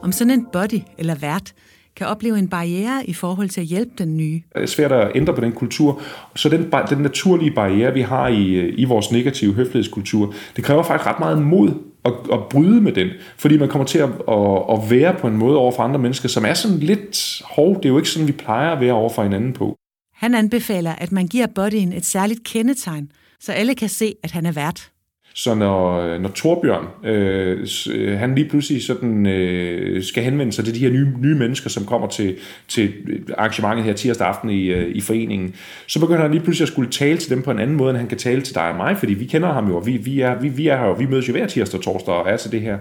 om 0.02 0.12
sådan 0.12 0.32
en 0.32 0.46
body 0.54 0.82
eller 0.98 1.16
vært 1.16 1.54
kan 1.96 2.08
opleve 2.08 2.40
en 2.40 2.48
barriere 2.48 3.06
i 3.06 3.14
forhold 3.14 3.50
til 3.50 3.62
at 3.62 3.68
hjælpe 3.68 3.92
den 3.98 4.18
nye. 4.18 4.42
Det 4.56 4.62
er 4.62 4.66
svært 4.66 4.92
at 4.92 5.12
ændre 5.16 5.34
på 5.34 5.42
den 5.42 5.52
kultur. 5.52 6.02
Så 6.36 6.50
den, 6.50 6.72
den 6.90 6.98
naturlige 6.98 7.52
barriere, 7.52 7.94
vi 7.94 8.02
har 8.02 8.28
i, 8.28 8.70
i 8.70 8.84
vores 8.84 9.12
negative 9.12 9.54
høflighedskultur, 9.54 10.34
det 10.56 10.64
kræver 10.64 10.84
faktisk 10.84 11.08
ret 11.08 11.20
meget 11.20 11.42
mod 11.42 11.70
at, 12.06 12.14
at 12.34 12.40
bryde 12.50 12.82
med 12.82 12.92
den. 12.92 13.10
Fordi 13.38 13.58
man 13.58 13.70
kommer 13.70 13.86
til 13.86 14.00
at, 14.00 14.10
at, 14.10 14.64
at 14.72 14.90
være 14.90 15.14
på 15.14 15.28
en 15.28 15.38
måde 15.38 15.58
over 15.58 15.72
for 15.72 15.84
andre 15.84 16.00
mennesker, 16.00 16.30
som 16.30 16.46
er 16.46 16.54
sådan 16.54 16.78
lidt 16.78 17.42
hård. 17.46 17.78
Det 17.78 17.86
er 17.86 17.90
jo 17.90 17.98
ikke 17.98 18.10
sådan, 18.10 18.28
vi 18.28 18.32
plejer 18.34 18.72
at 18.72 18.80
være 18.80 18.94
over 18.94 19.10
for 19.10 19.24
hinanden 19.24 19.54
på. 19.54 19.76
Han 20.16 20.36
anbefaler, 20.36 20.92
at 20.92 21.12
man 21.12 21.28
giver 21.28 21.48
bodyen 21.48 21.94
et 21.94 22.06
særligt 22.06 22.44
kendetegn, 22.44 23.12
så 23.40 23.52
alle 23.52 23.76
kan 23.76 23.90
se, 23.90 24.16
at 24.24 24.32
han 24.32 24.46
er 24.46 24.52
vært. 24.52 24.93
Så 25.36 25.56
når, 25.56 26.18
når 26.18 26.30
Torbjørn, 26.30 26.88
øh, 27.06 27.68
øh, 27.94 28.20
han 28.20 28.36
lige 28.36 28.50
pludselig 28.50 28.84
sådan, 28.84 29.26
øh, 29.26 30.04
skal 30.04 30.24
henvende 30.24 30.54
sig 30.54 30.66
til 30.66 30.76
de 30.76 30.80
her 30.80 30.90
nye, 30.90 31.08
nye 31.20 31.36
mennesker, 31.36 31.70
som 31.70 31.86
kommer 31.86 32.08
til, 32.08 32.36
til 32.68 32.94
arrangementet 33.38 33.86
her 33.86 33.94
tirsdag 33.94 34.28
aften 34.28 34.50
i, 34.50 34.66
øh, 34.66 34.96
i 34.96 35.02
foreningen, 35.02 35.56
så 35.88 36.00
begynder 36.00 36.22
han 36.22 36.32
lige 36.32 36.44
pludselig 36.44 36.66
at 36.66 36.72
skulle 36.72 36.92
tale 36.92 37.18
til 37.18 37.30
dem 37.30 37.42
på 37.42 37.52
en 37.52 37.60
anden 37.60 37.76
måde, 37.76 37.90
end 37.90 37.98
han 37.98 38.08
kan 38.08 38.18
tale 38.18 38.42
til 38.42 38.56
dig 38.56 38.70
og 38.70 38.76
mig, 38.76 38.98
fordi 38.98 39.14
vi 39.14 39.26
kender 39.26 39.54
ham 39.54 39.68
jo, 39.68 39.76
og 39.76 39.86
vi, 39.86 39.98
vi, 39.98 40.22
er, 40.22 40.40
vi, 40.40 40.50
vi 40.50 40.68
er 40.68 40.78
her, 40.78 40.86
og 40.86 41.00
vi 41.00 41.06
mødes 41.06 41.28
jo 41.28 41.34
hver 41.34 41.48
tirsdag 41.48 41.78
og 41.78 41.84
torsdag 41.84 42.14
og 42.14 42.30
er 42.30 42.38
til 42.38 42.52
det 42.52 42.62
her. 42.62 42.78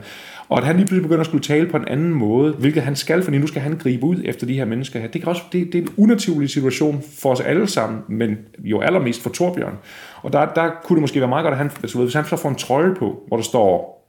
Og 0.52 0.58
at 0.58 0.64
han 0.64 0.76
lige 0.76 0.86
pludselig 0.86 1.02
begynder 1.02 1.20
at 1.20 1.26
skulle 1.26 1.42
tale 1.42 1.66
på 1.66 1.76
en 1.76 1.88
anden 1.88 2.10
måde, 2.10 2.52
hvilket 2.52 2.82
han 2.82 2.96
skal, 2.96 3.22
fordi 3.22 3.38
nu 3.38 3.46
skal 3.46 3.62
han 3.62 3.78
gribe 3.78 4.06
ud 4.06 4.16
efter 4.24 4.46
de 4.46 4.54
her 4.54 4.64
mennesker 4.64 5.00
her. 5.00 5.08
Det, 5.08 5.20
kan 5.20 5.28
også, 5.28 5.42
det, 5.52 5.66
det 5.72 5.74
er 5.74 5.82
en 5.82 5.88
unaturlig 5.96 6.50
situation 6.50 7.02
for 7.18 7.30
os 7.30 7.40
alle 7.40 7.66
sammen, 7.66 8.00
men 8.08 8.38
jo 8.58 8.80
allermest 8.80 9.22
for 9.22 9.30
Torbjørn. 9.30 9.78
Og 10.22 10.32
der, 10.32 10.46
der 10.46 10.70
kunne 10.84 10.96
det 10.96 11.00
måske 11.00 11.20
være 11.20 11.28
meget 11.28 11.44
godt, 11.44 11.52
at 11.52 11.58
han, 11.58 11.70
altså, 11.82 11.98
hvis 11.98 12.14
han 12.14 12.24
så 12.24 12.36
får 12.36 12.48
en 12.48 12.54
trøje 12.54 12.94
på, 12.94 13.22
hvor 13.28 13.36
der 13.36 13.44
står 13.44 14.01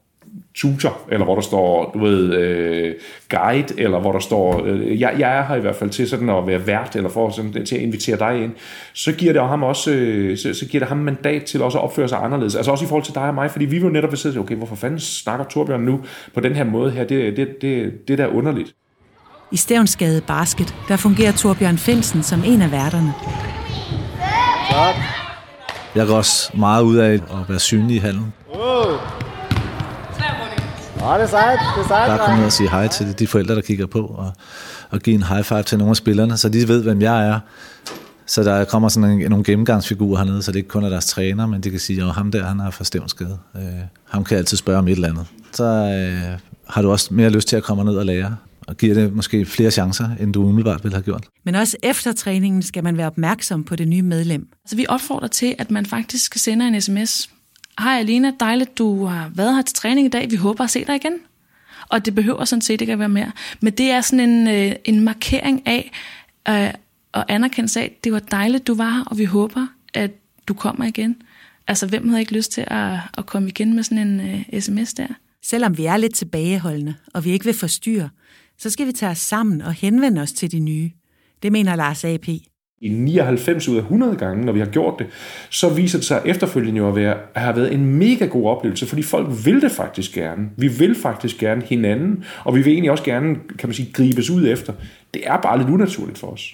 tutor, 0.55 0.97
eller 1.11 1.25
hvor 1.25 1.35
der 1.35 1.41
står, 1.41 1.91
du 1.93 1.99
ved, 1.99 2.33
øh, 2.33 2.93
guide, 3.29 3.73
eller 3.77 3.99
hvor 3.99 4.11
der 4.11 4.19
står, 4.19 4.65
øh, 4.65 5.01
jeg, 5.01 5.15
jeg 5.19 5.37
er 5.37 5.45
her 5.45 5.55
i 5.55 5.59
hvert 5.59 5.75
fald 5.75 5.89
til 5.89 6.09
sådan 6.09 6.29
at 6.29 6.47
være 6.47 6.67
vært, 6.67 6.95
eller 6.95 7.09
for 7.09 7.29
sådan, 7.29 7.65
til 7.65 7.75
at 7.75 7.81
invitere 7.81 8.17
dig 8.17 8.43
ind, 8.43 8.51
så 8.93 9.11
giver 9.11 9.33
det 9.33 9.41
ham 9.41 9.63
også, 9.63 9.91
øh, 9.91 10.37
så, 10.37 10.53
så 10.53 10.65
giver 10.65 10.79
det 10.79 10.89
ham 10.89 10.97
mandat 10.97 11.43
til 11.43 11.61
også 11.61 11.77
at 11.77 11.83
opføre 11.83 12.07
sig 12.07 12.19
anderledes. 12.23 12.55
Altså 12.55 12.71
også 12.71 12.85
i 12.85 12.87
forhold 12.87 13.03
til 13.03 13.15
dig 13.15 13.23
og 13.23 13.33
mig, 13.33 13.51
fordi 13.51 13.65
vi 13.65 13.75
vil 13.75 13.83
jo 13.83 13.89
netop 13.89 14.15
sidde 14.15 14.39
okay, 14.39 14.55
hvorfor 14.55 14.75
fanden 14.75 14.99
snakker 14.99 15.45
Torbjørn 15.45 15.81
nu 15.81 15.99
på 16.33 16.39
den 16.39 16.55
her 16.55 16.63
måde 16.63 16.91
her? 16.91 17.03
Det, 17.03 17.37
det, 17.37 17.61
det, 17.61 18.07
det 18.07 18.17
der 18.17 18.23
er 18.23 18.29
underligt. 18.29 18.75
I 19.51 19.57
Stævnsgade 19.57 20.21
Basket, 20.21 20.75
der 20.87 20.97
fungerer 20.97 21.31
Torbjørn 21.31 21.77
Finsen 21.77 22.23
som 22.23 22.43
en 22.45 22.61
af 22.61 22.71
værterne. 22.71 23.13
Godt. 24.71 24.95
Jeg 25.95 26.07
går 26.07 26.15
også 26.15 26.51
meget 26.57 26.83
ud 26.83 26.95
af 26.95 27.13
at 27.13 27.49
være 27.49 27.59
synlig 27.59 27.95
i 27.95 27.99
hallen. 27.99 28.33
Ja, 31.03 31.13
det 31.13 31.21
er 31.21 31.27
sejt. 31.27 31.59
Det 31.75 31.83
er 31.83 31.87
sejt, 31.87 32.07
Bare 32.07 32.17
komme 32.17 32.37
ned 32.37 32.45
og 32.45 32.51
sige 32.51 32.69
hej 32.69 32.87
til 32.87 33.19
de 33.19 33.27
forældre, 33.27 33.55
der 33.55 33.61
kigger 33.61 33.85
på, 33.85 33.99
og, 33.99 34.31
og 34.89 34.99
give 34.99 35.15
en 35.15 35.23
high 35.23 35.43
five 35.43 35.63
til 35.63 35.77
nogle 35.77 35.89
af 35.89 35.95
spillerne, 35.95 36.37
så 36.37 36.49
de 36.49 36.67
ved, 36.67 36.83
hvem 36.83 37.01
jeg 37.01 37.27
er. 37.27 37.39
Så 38.25 38.43
der 38.43 38.65
kommer 38.65 38.89
sådan 38.89 39.09
en, 39.09 39.29
nogle 39.29 39.43
gennemgangsfigurer 39.45 40.17
hernede, 40.17 40.43
så 40.43 40.51
det 40.51 40.57
ikke 40.57 40.69
kun 40.69 40.83
er 40.83 40.89
deres 40.89 41.05
træner, 41.05 41.45
men 41.45 41.61
de 41.61 41.69
kan 41.69 41.79
sige, 41.79 42.03
at 42.03 42.13
ham 42.13 42.31
der, 42.31 42.43
han 42.43 42.59
er 42.59 42.71
fra 42.71 42.83
Stævnsgade. 42.83 43.37
Øh, 43.55 43.61
ham 44.09 44.23
kan 44.23 44.35
jeg 44.35 44.39
altid 44.39 44.57
spørge 44.57 44.79
om 44.79 44.87
et 44.87 44.91
eller 44.91 45.09
andet. 45.09 45.25
Så 45.51 45.63
øh, 45.63 46.39
har 46.69 46.81
du 46.81 46.91
også 46.91 47.13
mere 47.13 47.29
lyst 47.29 47.47
til 47.47 47.55
at 47.55 47.63
komme 47.63 47.83
ned 47.83 47.95
og 47.95 48.05
lære, 48.05 48.35
og 48.67 48.77
giver 48.77 48.93
det 48.93 49.13
måske 49.13 49.45
flere 49.45 49.71
chancer, 49.71 50.09
end 50.19 50.33
du 50.33 50.43
umiddelbart 50.43 50.83
ville 50.83 50.95
have 50.95 51.03
gjort. 51.03 51.23
Men 51.45 51.55
også 51.55 51.77
efter 51.83 52.13
træningen 52.13 52.61
skal 52.61 52.83
man 52.83 52.97
være 52.97 53.07
opmærksom 53.07 53.63
på 53.63 53.75
det 53.75 53.87
nye 53.87 54.01
medlem. 54.01 54.47
Altså, 54.63 54.75
vi 54.75 54.85
opfordrer 54.89 55.27
til, 55.27 55.55
at 55.57 55.71
man 55.71 55.85
faktisk 55.85 56.37
sender 56.37 56.67
en 56.67 56.81
sms. 56.81 57.29
Hej 57.79 57.99
Alina, 57.99 58.31
dejligt, 58.39 58.77
du 58.77 59.05
har 59.05 59.31
været 59.35 59.55
her 59.55 59.61
til 59.61 59.75
træning 59.75 60.05
i 60.05 60.09
dag. 60.09 60.31
Vi 60.31 60.35
håber 60.35 60.63
at 60.63 60.69
se 60.69 60.85
dig 60.85 60.95
igen. 60.95 61.13
Og 61.89 62.05
det 62.05 62.15
behøver 62.15 62.45
sådan 62.45 62.61
set 62.61 62.81
ikke 62.81 62.93
at 62.93 62.99
være 62.99 63.09
mere. 63.09 63.31
Men 63.61 63.73
det 63.73 63.91
er 63.91 64.01
sådan 64.01 64.29
en, 64.29 64.47
øh, 64.47 64.75
en 64.85 64.99
markering 64.99 65.67
af, 65.67 65.91
øh, 66.49 66.73
og 67.11 67.25
anerkendelse 67.27 67.81
af, 67.81 67.97
det 68.03 68.13
var 68.13 68.19
dejligt, 68.19 68.67
du 68.67 68.73
var 68.73 68.89
her, 68.89 69.03
og 69.03 69.17
vi 69.17 69.25
håber, 69.25 69.67
at 69.93 70.11
du 70.47 70.53
kommer 70.53 70.85
igen. 70.85 71.21
Altså, 71.67 71.87
hvem 71.87 72.09
havde 72.09 72.21
ikke 72.21 72.33
lyst 72.33 72.51
til 72.51 72.65
at, 72.67 72.99
at 73.17 73.25
komme 73.25 73.49
igen 73.49 73.75
med 73.75 73.83
sådan 73.83 74.07
en 74.07 74.19
øh, 74.19 74.61
sms 74.61 74.93
der? 74.93 75.07
Selvom 75.43 75.77
vi 75.77 75.85
er 75.85 75.97
lidt 75.97 76.15
tilbageholdende, 76.15 76.95
og 77.13 77.25
vi 77.25 77.31
ikke 77.31 77.45
vil 77.45 77.53
forstyrre, 77.53 78.09
så 78.57 78.69
skal 78.69 78.87
vi 78.87 78.91
tage 78.91 79.11
os 79.11 79.17
sammen 79.17 79.61
og 79.61 79.73
henvende 79.73 80.21
os 80.21 80.31
til 80.31 80.51
de 80.51 80.59
nye. 80.59 80.91
Det 81.43 81.51
mener 81.51 81.75
Lars 81.75 82.03
A.P. 82.03 82.27
I 82.83 82.89
99 82.89 83.67
ud 83.67 83.75
af 83.77 83.81
100 83.81 84.15
gange, 84.15 84.45
når 84.45 84.53
vi 84.53 84.59
har 84.59 84.65
gjort 84.65 84.99
det, 84.99 85.07
så 85.49 85.69
viser 85.69 85.97
det 85.97 86.07
sig 86.07 86.21
efterfølgende 86.25 86.77
jo 86.77 86.87
at, 86.87 86.95
være, 86.95 87.17
at 87.35 87.41
have 87.41 87.55
været 87.55 87.73
en 87.73 87.85
mega 87.85 88.25
god 88.25 88.49
oplevelse, 88.49 88.85
fordi 88.85 89.01
folk 89.01 89.27
vil 89.45 89.61
det 89.61 89.71
faktisk 89.71 90.13
gerne. 90.13 90.49
Vi 90.57 90.67
vil 90.67 90.95
faktisk 90.95 91.37
gerne 91.37 91.61
hinanden, 91.61 92.23
og 92.43 92.55
vi 92.55 92.61
vil 92.61 92.73
egentlig 92.73 92.91
også 92.91 93.03
gerne, 93.03 93.35
kan 93.59 93.69
man 93.69 93.73
sige, 93.73 93.91
gribes 93.93 94.29
ud 94.29 94.47
efter. 94.47 94.73
Det 95.13 95.21
er 95.25 95.37
bare 95.37 95.57
lidt 95.57 95.69
unaturligt 95.69 96.17
for 96.17 96.27
os. 96.27 96.53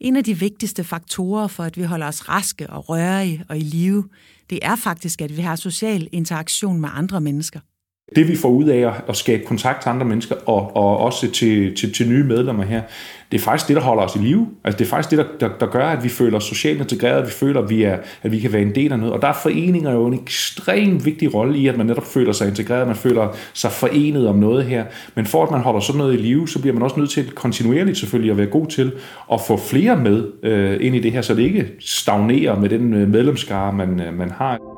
En 0.00 0.16
af 0.16 0.24
de 0.24 0.34
vigtigste 0.38 0.84
faktorer 0.84 1.46
for, 1.46 1.62
at 1.62 1.76
vi 1.76 1.82
holder 1.82 2.06
os 2.06 2.28
raske 2.28 2.70
og 2.70 2.88
rørige 2.88 3.44
og 3.48 3.56
i 3.56 3.60
live, 3.60 4.04
det 4.50 4.58
er 4.62 4.76
faktisk, 4.76 5.20
at 5.20 5.36
vi 5.36 5.42
har 5.42 5.56
social 5.56 6.08
interaktion 6.12 6.80
med 6.80 6.88
andre 6.92 7.20
mennesker. 7.20 7.60
Det 8.16 8.28
vi 8.28 8.36
får 8.36 8.48
ud 8.48 8.64
af 8.64 8.92
at 9.08 9.16
skabe 9.16 9.44
kontakt 9.44 9.82
til 9.82 9.88
andre 9.88 10.06
mennesker, 10.06 10.34
og, 10.46 10.76
og 10.76 10.98
også 10.98 11.30
til, 11.30 11.76
til, 11.76 11.94
til 11.94 12.08
nye 12.08 12.24
medlemmer 12.24 12.64
her, 12.64 12.82
det 13.32 13.38
er 13.38 13.42
faktisk 13.42 13.68
det, 13.68 13.76
der 13.76 13.82
holder 13.82 14.02
os 14.02 14.16
i 14.16 14.18
live. 14.18 14.48
Altså 14.64 14.78
det 14.78 14.84
er 14.84 14.88
faktisk 14.88 15.10
det, 15.10 15.18
der, 15.18 15.48
der, 15.48 15.54
der 15.60 15.66
gør, 15.66 15.86
at 15.86 16.04
vi 16.04 16.08
føler 16.08 16.36
os 16.36 16.44
socialt 16.44 16.80
integreret, 16.80 17.20
at 17.20 17.26
vi 17.26 17.32
føler, 17.32 17.62
at 17.62 17.70
vi, 17.70 17.82
er, 17.82 17.98
at 18.22 18.32
vi 18.32 18.38
kan 18.38 18.52
være 18.52 18.62
en 18.62 18.74
del 18.74 18.92
af 18.92 18.98
noget. 18.98 19.14
Og 19.14 19.22
der 19.22 19.28
er 19.28 19.32
foreninger 19.42 19.92
jo 19.92 20.06
en 20.06 20.14
ekstremt 20.14 21.04
vigtig 21.04 21.34
rolle 21.34 21.58
i, 21.58 21.66
at 21.66 21.76
man 21.76 21.86
netop 21.86 22.06
føler 22.06 22.32
sig 22.32 22.48
integreret, 22.48 22.86
man 22.86 22.96
føler 22.96 23.36
sig 23.54 23.72
forenet 23.72 24.28
om 24.28 24.36
noget 24.36 24.64
her. 24.64 24.84
Men 25.14 25.26
for 25.26 25.44
at 25.44 25.50
man 25.50 25.60
holder 25.60 25.80
sådan 25.80 25.98
noget 25.98 26.14
i 26.14 26.16
live, 26.16 26.48
så 26.48 26.60
bliver 26.60 26.74
man 26.74 26.82
også 26.82 26.96
nødt 27.00 27.10
til 27.10 27.30
kontinuerligt 27.30 27.98
selvfølgelig 27.98 28.30
at 28.30 28.38
være 28.38 28.46
god 28.46 28.66
til 28.66 28.92
at 29.32 29.40
få 29.40 29.56
flere 29.56 29.96
med 29.96 30.24
øh, 30.42 30.76
ind 30.80 30.96
i 30.96 31.00
det 31.00 31.12
her, 31.12 31.22
så 31.22 31.34
det 31.34 31.42
ikke 31.42 31.68
stagnerer 31.80 32.60
med 32.60 32.68
den 32.68 32.94
øh, 32.94 33.08
medlemskare, 33.08 33.72
man, 33.72 34.00
øh, 34.00 34.18
man 34.18 34.30
har. 34.30 34.77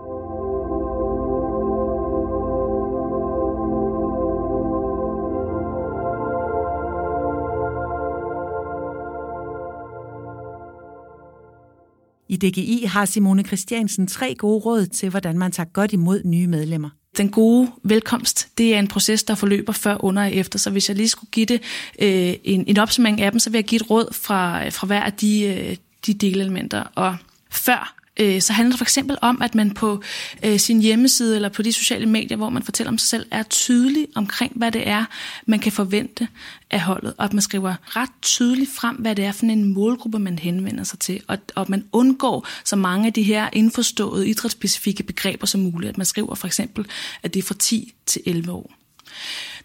I 12.30 12.36
DGI 12.36 12.84
har 12.84 13.04
Simone 13.04 13.42
Christiansen 13.42 14.06
tre 14.06 14.34
gode 14.34 14.58
råd 14.58 14.86
til, 14.86 15.10
hvordan 15.10 15.38
man 15.38 15.52
tager 15.52 15.68
godt 15.72 15.92
imod 15.92 16.22
nye 16.24 16.46
medlemmer. 16.46 16.90
Den 17.16 17.28
gode 17.28 17.70
velkomst, 17.82 18.48
det 18.58 18.74
er 18.74 18.78
en 18.78 18.88
proces, 18.88 19.22
der 19.22 19.34
forløber 19.34 19.72
før, 19.72 20.04
under 20.04 20.22
og 20.22 20.32
efter. 20.32 20.58
Så 20.58 20.70
hvis 20.70 20.88
jeg 20.88 20.96
lige 20.96 21.08
skulle 21.08 21.30
give 21.30 21.46
det 21.46 21.62
øh, 21.98 22.34
en, 22.44 22.64
en 22.66 22.78
opsummering 22.78 23.20
af 23.20 23.30
dem, 23.30 23.38
så 23.38 23.50
vil 23.50 23.58
jeg 23.58 23.64
give 23.64 23.80
et 23.80 23.90
råd 23.90 24.14
fra, 24.14 24.68
fra 24.68 24.86
hver 24.86 25.00
af 25.00 25.12
de, 25.12 25.42
øh, 25.42 25.76
de 26.06 26.14
delelementer. 26.14 26.84
Og 26.94 27.16
før 27.50 27.99
øh, 28.20 28.40
så 28.40 28.52
handler 28.52 28.72
det 28.72 28.78
for 28.78 28.84
eksempel 28.84 29.18
om, 29.22 29.42
at 29.42 29.54
man 29.54 29.70
på 29.70 30.02
øh, 30.44 30.58
sin 30.58 30.80
hjemmeside 30.80 31.36
eller 31.36 31.48
på 31.48 31.62
de 31.62 31.72
sociale 31.72 32.06
medier, 32.06 32.36
hvor 32.36 32.48
man 32.48 32.62
fortæller 32.62 32.90
om 32.90 32.98
sig 32.98 33.08
selv, 33.08 33.26
er 33.30 33.42
tydelig 33.42 34.06
omkring, 34.14 34.52
hvad 34.56 34.72
det 34.72 34.88
er, 34.88 35.04
man 35.46 35.58
kan 35.58 35.72
forvente 35.72 36.28
af 36.70 36.80
holdet. 36.80 37.14
Og 37.18 37.24
at 37.24 37.32
man 37.32 37.42
skriver 37.42 37.74
ret 37.96 38.10
tydeligt 38.22 38.70
frem, 38.70 38.96
hvad 38.96 39.14
det 39.14 39.24
er 39.24 39.32
for 39.32 39.46
en 39.46 39.74
målgruppe, 39.74 40.18
man 40.18 40.38
henvender 40.38 40.84
sig 40.84 40.98
til. 40.98 41.22
Og, 41.28 41.38
og 41.54 41.62
at 41.62 41.68
man 41.68 41.84
undgår 41.92 42.46
så 42.64 42.76
mange 42.76 43.06
af 43.06 43.12
de 43.12 43.22
her 43.22 43.48
indforståede 43.52 44.28
idrætsspecifikke 44.28 45.02
begreber 45.02 45.46
som 45.46 45.60
muligt. 45.60 45.90
At 45.90 45.98
man 45.98 46.06
skriver 46.06 46.34
for 46.34 46.46
eksempel, 46.46 46.86
at 47.22 47.34
det 47.34 47.42
er 47.42 47.46
fra 47.46 47.54
10 47.58 47.94
til 48.06 48.22
11 48.26 48.52
år. 48.52 48.72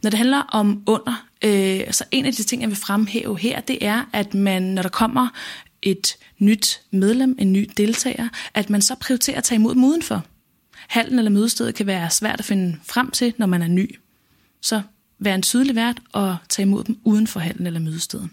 Når 0.04 0.10
det 0.10 0.18
handler 0.18 0.42
om 0.42 0.84
under, 0.86 1.26
øh, 1.42 1.82
så 1.92 2.04
en 2.12 2.26
af 2.26 2.34
de 2.34 2.44
ting, 2.44 2.62
jeg 2.62 2.70
vil 2.70 2.78
fremhæve 2.78 3.40
her, 3.40 3.60
det 3.60 3.78
er, 3.82 4.10
at 4.14 4.34
man, 4.34 4.64
når 4.64 4.82
der 4.82 4.90
kommer 4.90 5.28
et 5.82 6.18
nyt 6.40 6.82
medlem, 6.92 7.36
en 7.40 7.54
ny 7.54 7.70
deltager, 7.78 8.30
at 8.54 8.70
man 8.70 8.82
så 8.82 8.96
prioriterer 8.96 9.38
at 9.38 9.44
tage 9.44 9.60
imod 9.60 9.76
dem 9.76 9.84
udenfor. 9.84 10.26
Hallen 10.88 11.20
eller 11.20 11.32
mødestedet 11.32 11.76
kan 11.76 11.86
være 11.88 12.10
svært 12.10 12.40
at 12.40 12.46
finde 12.46 12.78
frem 12.84 13.12
til, 13.12 13.34
når 13.38 13.46
man 13.46 13.62
er 13.62 13.68
ny. 13.68 14.00
Så 14.62 14.82
vær 15.20 15.36
en 15.36 15.42
tydelig 15.42 15.76
vært 15.76 16.02
og 16.14 16.38
tage 16.50 16.66
imod 16.66 16.84
dem 16.84 17.00
uden 17.04 17.28
for 17.28 17.40
hallen 17.40 17.68
eller 17.68 17.80
mødestedet. 17.80 18.30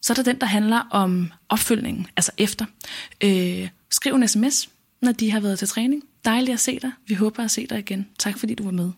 Så 0.00 0.12
er 0.12 0.14
der 0.14 0.22
den, 0.22 0.40
der 0.40 0.46
handler 0.46 0.78
om 0.90 1.32
opfølgningen, 1.48 2.06
altså 2.16 2.32
efter. 2.38 2.64
Øh, 3.24 3.68
skriv 3.90 4.14
en 4.14 4.28
sms, 4.28 4.68
når 5.02 5.12
de 5.12 5.30
har 5.30 5.40
været 5.40 5.58
til 5.58 5.68
træning. 5.68 6.02
Dejligt 6.24 6.54
at 6.54 6.60
se 6.60 6.78
dig. 6.80 6.92
Vi 7.06 7.14
håber 7.14 7.44
at 7.44 7.50
se 7.50 7.66
dig 7.66 7.78
igen. 7.78 8.08
Tak 8.18 8.38
fordi 8.38 8.54
du 8.54 8.64
var 8.64 8.70
med. 8.70 8.90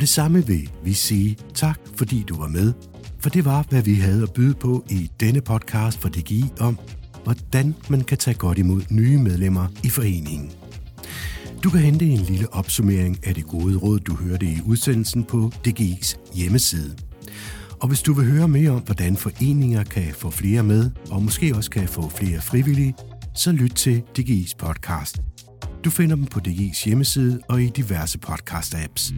Og 0.00 0.02
det 0.02 0.08
samme 0.08 0.46
vil 0.46 0.70
vi 0.84 0.92
sige 0.92 1.36
tak, 1.54 1.80
fordi 1.96 2.24
du 2.28 2.36
var 2.36 2.48
med. 2.48 2.72
For 3.18 3.30
det 3.30 3.44
var, 3.44 3.66
hvad 3.68 3.82
vi 3.82 3.94
havde 3.94 4.22
at 4.22 4.32
byde 4.32 4.54
på 4.54 4.84
i 4.90 5.10
denne 5.20 5.40
podcast 5.40 5.98
for 5.98 6.08
DGI 6.08 6.44
om, 6.60 6.78
hvordan 7.24 7.74
man 7.90 8.00
kan 8.00 8.18
tage 8.18 8.34
godt 8.34 8.58
imod 8.58 8.82
nye 8.90 9.18
medlemmer 9.18 9.66
i 9.84 9.88
foreningen. 9.88 10.52
Du 11.64 11.70
kan 11.70 11.80
hente 11.80 12.04
en 12.04 12.18
lille 12.18 12.52
opsummering 12.52 13.26
af 13.26 13.34
det 13.34 13.46
gode 13.46 13.76
råd, 13.76 13.98
du 13.98 14.14
hørte 14.14 14.46
i 14.46 14.58
udsendelsen 14.66 15.24
på 15.24 15.52
DGI's 15.68 16.34
hjemmeside. 16.34 16.96
Og 17.80 17.88
hvis 17.88 18.02
du 18.02 18.12
vil 18.12 18.30
høre 18.32 18.48
mere 18.48 18.70
om, 18.70 18.82
hvordan 18.82 19.16
foreninger 19.16 19.84
kan 19.84 20.14
få 20.14 20.30
flere 20.30 20.62
med, 20.62 20.90
og 21.10 21.22
måske 21.22 21.56
også 21.56 21.70
kan 21.70 21.88
få 21.88 22.08
flere 22.08 22.40
frivillige, 22.40 22.94
så 23.34 23.52
lyt 23.52 23.72
til 23.72 24.02
DGI's 24.18 24.56
podcast. 24.58 25.20
Du 25.84 25.90
finder 25.90 26.16
dem 26.16 26.26
på 26.26 26.40
DG's 26.48 26.84
hjemmeside 26.84 27.40
og 27.48 27.62
i 27.62 27.68
diverse 27.68 28.18
podcast-apps. 28.26 29.12